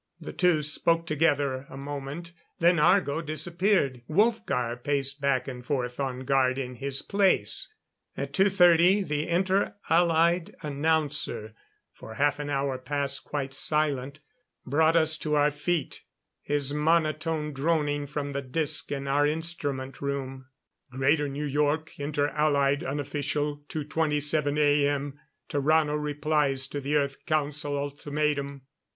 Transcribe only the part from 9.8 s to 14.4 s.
Allied announcer for half an hour past quite silent